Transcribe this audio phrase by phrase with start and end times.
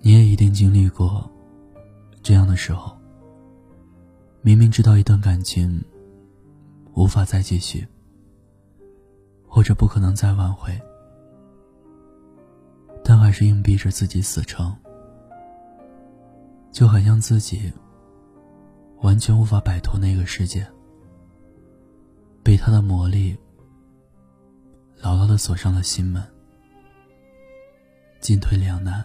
[0.00, 1.28] 你也一定经历过
[2.22, 2.96] 这样的时候。
[4.40, 5.84] 明明知道一段感情
[6.94, 7.86] 无法再继续，
[9.46, 10.80] 或者不可能再挽回，
[13.04, 14.74] 但还是硬逼着自己死撑，
[16.72, 17.70] 就好像自己
[19.02, 20.66] 完全无法摆脱那个世界，
[22.42, 23.36] 被他的魔力
[25.02, 26.22] 牢牢的锁上了心门，
[28.20, 29.04] 进退两难。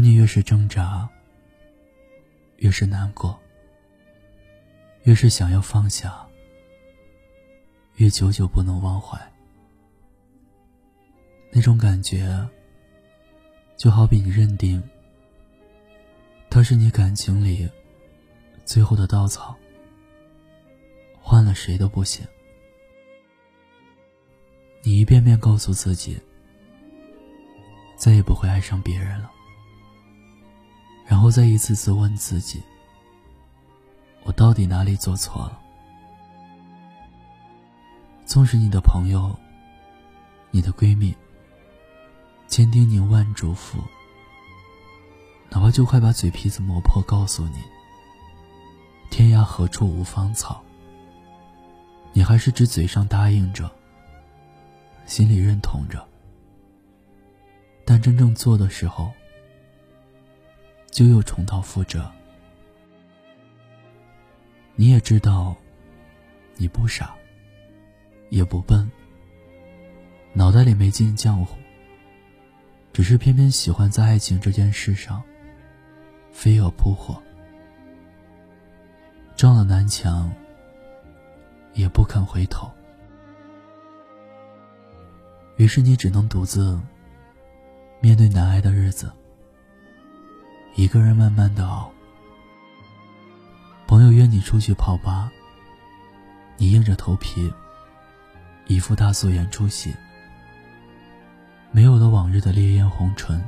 [0.00, 1.06] 而你越是挣扎。
[2.56, 3.38] 越是难过，
[5.02, 6.26] 越是想要放下，
[7.96, 9.18] 越久久不能忘怀。
[11.50, 12.48] 那种感觉，
[13.76, 14.82] 就好比你认定
[16.48, 17.68] 他是你感情里
[18.64, 19.54] 最后的稻草，
[21.20, 22.26] 换了谁都不行。
[24.80, 26.18] 你一遍遍告诉自己，
[27.98, 29.30] 再也不会爱上别人了。
[31.30, 32.60] 然后再一次次问自己：
[34.24, 35.60] 我到底哪里做错了？
[38.26, 39.32] 纵使你的朋友、
[40.50, 41.16] 你的闺蜜
[42.48, 43.76] 千叮咛万嘱咐，
[45.50, 47.62] 哪怕就快把嘴皮子磨破，告诉你
[49.08, 50.60] “天涯何处无芳草”，
[52.12, 53.70] 你还是只嘴上答应着，
[55.06, 56.04] 心里认同着，
[57.84, 59.12] 但真正做的时候。
[60.90, 62.10] 就又重蹈覆辙。
[64.74, 65.54] 你也知道，
[66.56, 67.14] 你不傻，
[68.30, 68.90] 也不笨，
[70.32, 71.56] 脑袋里没进浆糊，
[72.92, 75.22] 只是偏偏喜欢在爱情这件事上
[76.32, 77.22] 飞蛾扑火，
[79.36, 80.32] 撞了南墙
[81.74, 82.70] 也不肯回头。
[85.56, 86.80] 于是你只能独自
[88.00, 89.12] 面对难挨的日子。
[90.74, 91.90] 一个人慢慢的熬。
[93.86, 95.30] 朋友约你出去泡吧，
[96.56, 97.52] 你硬着头皮，
[98.66, 99.94] 一副大素颜出席。
[101.72, 103.42] 没有了往日的烈焰红唇，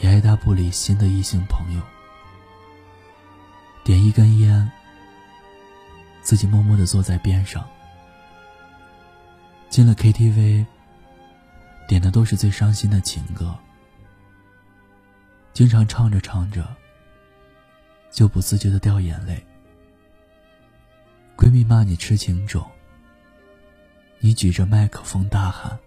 [0.00, 1.82] 也爱答不理新的异性朋友。
[3.84, 4.70] 点一根烟，
[6.20, 7.64] 自己默默的坐在边上。
[9.68, 10.66] 进了 KTV，
[11.88, 13.56] 点的都是最伤心的情歌。
[15.52, 16.66] 经常唱着唱着，
[18.10, 19.44] 就不自觉的掉眼泪。
[21.36, 22.64] 闺蜜骂你痴情种，
[24.18, 25.78] 你举着麦克风大喊：“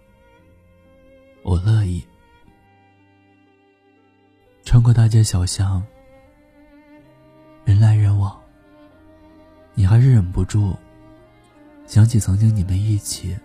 [1.42, 2.06] 我乐意。”
[4.64, 5.84] 穿过大街小巷，
[7.64, 8.40] 人来人往，
[9.74, 10.76] 你还是忍不住
[11.86, 13.36] 想起曾经你们一起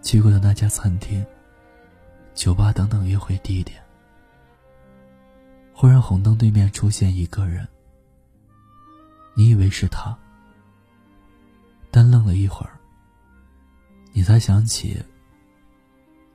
[0.00, 1.24] 去过的那家餐厅、
[2.34, 3.83] 酒吧等等约会地点。
[5.76, 7.66] 忽然，红灯对面出现一个人，
[9.34, 10.16] 你以为是他，
[11.90, 12.78] 但愣了一会儿，
[14.12, 14.96] 你才想起，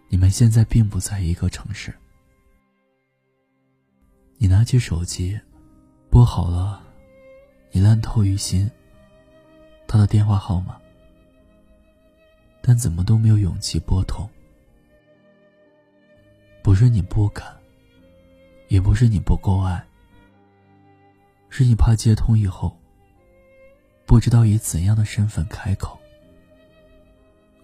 [0.09, 1.95] 你们现在并不在一个城市。
[4.37, 5.39] 你拿起手机，
[6.09, 6.83] 拨好了，
[7.71, 8.69] 你烂透于心，
[9.87, 10.77] 他的电话号码，
[12.61, 14.29] 但怎么都没有勇气拨通。
[16.61, 17.58] 不是你不敢。
[18.69, 19.83] 也不是你不够爱，
[21.49, 22.77] 是你怕接通以后，
[24.05, 25.99] 不知道以怎样的身份开口，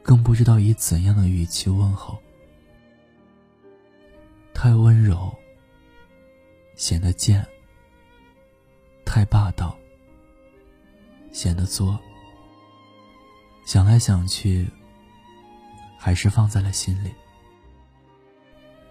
[0.02, 2.20] 更不知道以怎样的语气问候。
[4.52, 5.32] 太温柔，
[6.76, 7.44] 显得贱；
[9.06, 9.78] 太霸道，
[11.32, 12.00] 显得作。
[13.64, 14.68] 想来想去，
[16.00, 17.14] 还是放在了心里。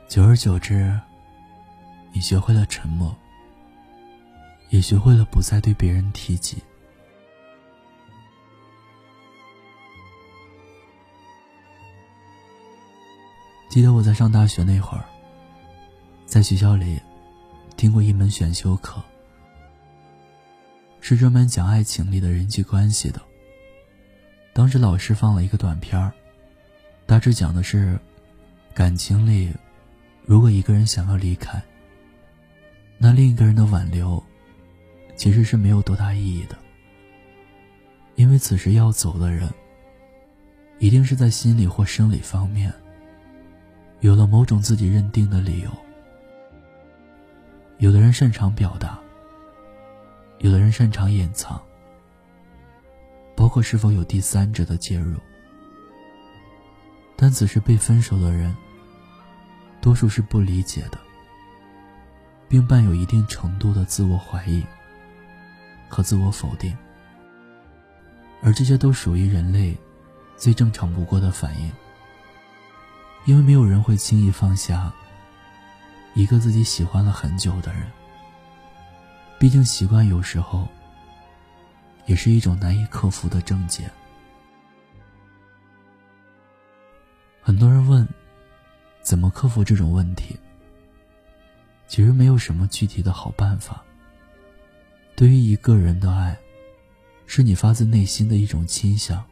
[0.06, 0.96] 久而久之。
[2.14, 3.12] 你学会了沉默，
[4.70, 6.58] 也学会了不再对别人提及。
[13.68, 15.04] 记得我在上大学那会儿，
[16.24, 17.00] 在学校里
[17.76, 19.02] 听过一门选修课，
[21.00, 23.20] 是专门讲爱情里的人际关系的。
[24.52, 26.12] 当时老师放了一个短片儿，
[27.06, 27.98] 大致讲的是，
[28.72, 29.52] 感情里，
[30.24, 31.60] 如果一个人想要离开。
[33.06, 34.24] 那另一个人的挽留，
[35.14, 36.56] 其实是没有多大意义的，
[38.14, 39.46] 因为此时要走的人，
[40.78, 42.72] 一定是在心理或生理方面，
[44.00, 45.70] 有了某种自己认定的理由。
[47.76, 48.98] 有的人擅长表达，
[50.38, 51.60] 有的人擅长掩藏，
[53.36, 55.18] 包括是否有第三者的介入。
[57.16, 58.56] 但此时被分手的人，
[59.82, 60.98] 多数是不理解的，
[62.54, 64.64] 并伴有一定程度的自我怀疑
[65.88, 66.72] 和自我否定，
[68.40, 69.76] 而这些都属于人类
[70.36, 71.72] 最正常不过的反应，
[73.24, 74.92] 因为没有人会轻易放下
[76.14, 77.90] 一个自己喜欢了很久的人，
[79.36, 80.68] 毕竟习惯有时候
[82.06, 83.90] 也是一种难以克服的症结。
[87.42, 88.08] 很多人问，
[89.02, 90.38] 怎么克服这种问题？
[91.86, 93.84] 其实没有什么具体的好办法。
[95.16, 96.36] 对于一个人的爱，
[97.26, 99.24] 是你发自内心的一种倾向。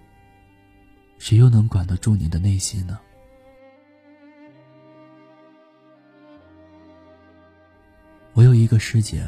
[1.19, 2.99] 谁又能管得住你的内心呢？
[8.33, 9.27] 我有一个师姐，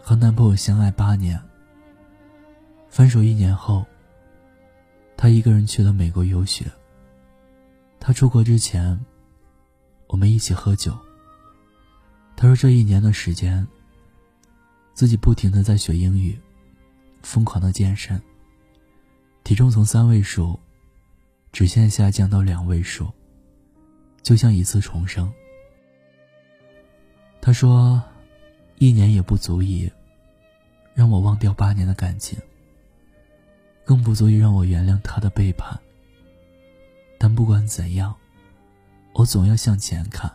[0.00, 1.40] 和男朋友相爱八年，
[2.88, 3.84] 分手一年后，
[5.16, 6.66] 她一个人去了美国游学。
[8.00, 8.98] 他出国之前，
[10.06, 10.96] 我们一起喝酒。
[12.40, 13.66] 他说这一年的时间，
[14.94, 16.38] 自己不停的在学英语，
[17.20, 18.22] 疯狂的健身。
[19.42, 20.56] 体重从三位数，
[21.50, 23.10] 直线下降到两位数，
[24.22, 25.28] 就像一次重生。
[27.40, 28.00] 他说，
[28.76, 29.90] 一年也不足以
[30.94, 32.38] 让我忘掉八年的感情，
[33.84, 35.76] 更不足以让我原谅他的背叛。
[37.18, 38.14] 但不管怎样，
[39.12, 40.32] 我总要向前看。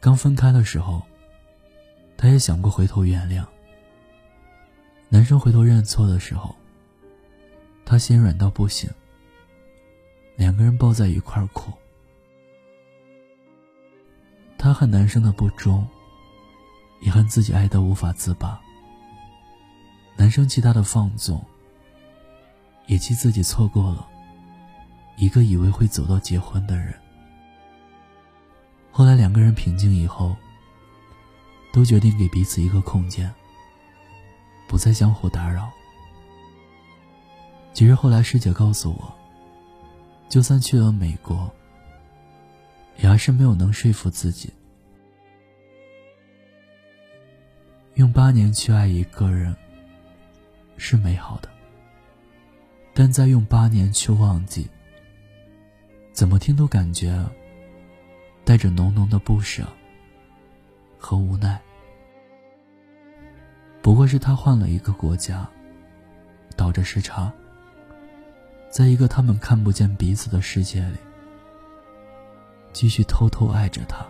[0.00, 1.02] 刚分开的时候，
[2.16, 3.44] 他也想过回头原谅。
[5.10, 6.56] 男生回头认错的时候，
[7.84, 8.88] 他心软到不行。
[10.36, 11.70] 两个人抱在一块儿哭。
[14.56, 15.86] 他恨男生的不忠，
[17.02, 18.58] 也恨自己爱得无法自拔。
[20.16, 21.44] 男生气他的放纵，
[22.86, 24.08] 也气自己错过了。
[25.18, 26.94] 一个以为会走到结婚的人，
[28.92, 30.36] 后来两个人平静以后，
[31.72, 33.32] 都决定给彼此一个空间，
[34.68, 35.70] 不再相互打扰。
[37.72, 39.14] 其实后来师姐告诉我，
[40.28, 41.50] 就算去了美国，
[42.98, 44.52] 也还是没有能说服自己，
[47.94, 49.54] 用八年去爱一个人
[50.76, 51.48] 是美好的，
[52.92, 54.68] 但再用八年去忘记。
[56.12, 57.24] 怎么听都感觉
[58.50, 59.62] 带着浓浓的不舍
[60.98, 61.56] 和无奈。
[63.80, 65.48] 不过是他换了一个国家，
[66.56, 67.32] 倒着时差，
[68.68, 70.96] 在一个他们看不见彼此的世界里，
[72.72, 74.04] 继续偷偷爱着他。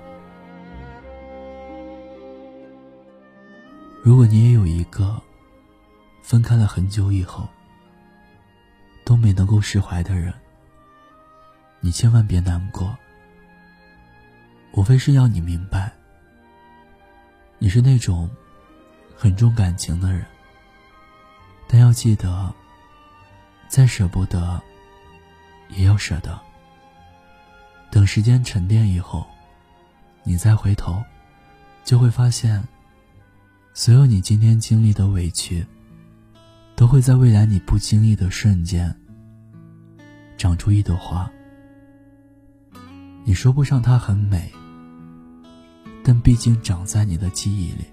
[4.03, 5.21] 如果你也有一个
[6.23, 7.47] 分开了很久以后
[9.05, 10.33] 都没能够释怀的人，
[11.81, 12.97] 你千万别难过，
[14.73, 15.93] 无非是要你明白，
[17.59, 18.31] 你是那种
[19.17, 20.25] 很重感情的人，
[21.69, 22.55] 但要记得，
[23.69, 24.61] 再舍不得，
[25.71, 26.39] 也要舍得。
[27.91, 29.27] 等时间沉淀以后，
[30.23, 31.03] 你再回头，
[31.85, 32.63] 就会发现，
[33.75, 35.67] 所有你今天经历的委屈，
[36.77, 38.97] 都会在未来你不经意的瞬间，
[40.39, 41.29] 长出一朵花。
[43.25, 44.51] 你说不上它很美，
[46.03, 47.85] 但毕竟长在你的记忆里。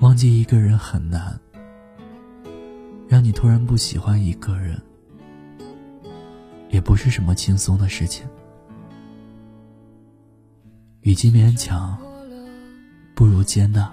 [0.00, 1.38] 忘记一个人很难，
[3.08, 4.80] 让你突然不喜欢一个人，
[6.70, 8.26] 也不是什么轻松的事情。
[11.00, 11.98] 与其勉强，
[13.14, 13.90] 不如接纳。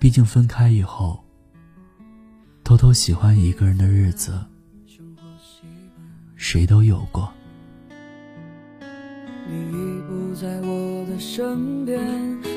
[0.00, 1.22] 毕竟分开以后，
[2.62, 4.40] 偷偷喜欢一个人的日子，
[6.36, 7.32] 谁都有过。
[9.50, 11.98] 你已不在我的身边，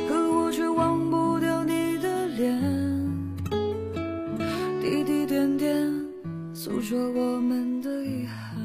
[0.09, 2.61] 可我却忘不掉你的脸。
[4.81, 5.89] 滴滴点点，
[6.53, 8.57] 诉说我们的遗憾。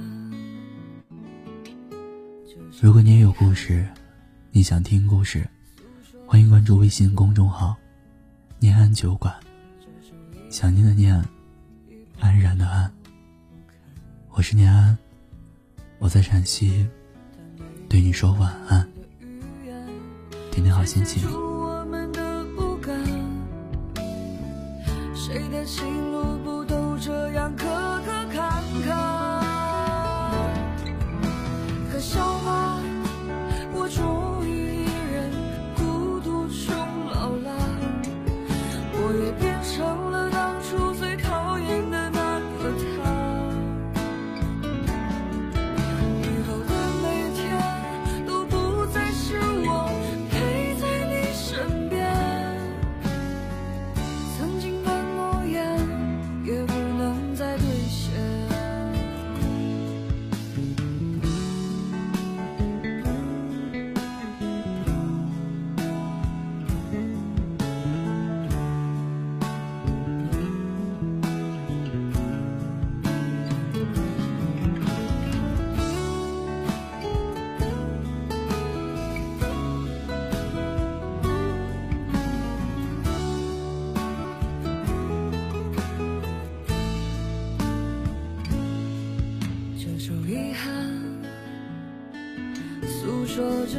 [2.80, 3.87] 如果你也有故事，
[4.50, 5.47] 你想听故事，
[6.26, 7.76] 欢迎关注微信公众号
[8.59, 9.33] “念安酒馆”。
[10.50, 11.14] 想念的念，
[12.18, 12.92] 安然的安。
[14.30, 14.99] 我是念安，
[16.00, 16.87] 我在陕西。
[17.88, 18.86] 对你说晚安，
[20.50, 21.22] 天天好心情。
[25.14, 25.84] 谁的心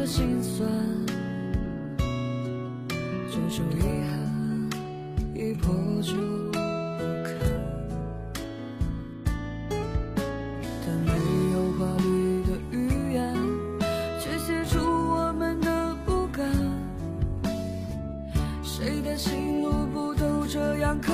[0.06, 0.68] 心酸，
[3.30, 4.12] 这种遗憾
[5.36, 6.14] 一破就
[6.52, 6.58] 不
[7.24, 7.28] 堪。
[10.86, 11.12] 但没
[11.54, 12.76] 有华丽的语
[13.14, 13.36] 言，
[14.20, 16.50] 却写出我们的不甘。
[18.64, 21.12] 谁的心路不都这样磕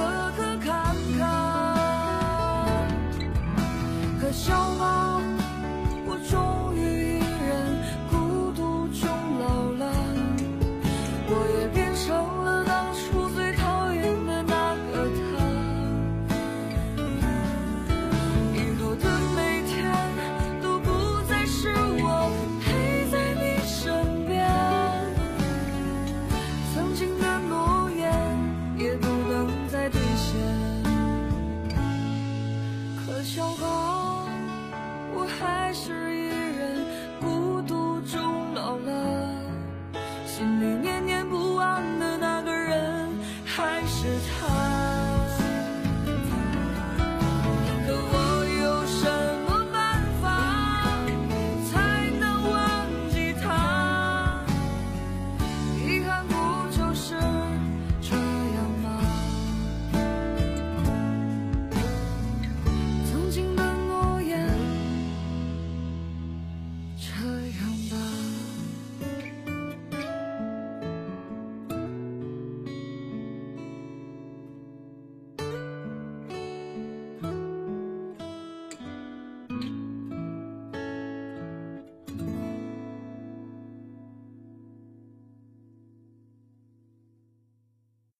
[40.63, 43.09] 你念念不忘的那个人，
[43.43, 44.07] 还是
[44.39, 44.62] 他。